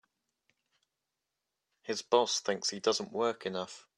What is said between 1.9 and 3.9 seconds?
boss thinks he doesn't work enough.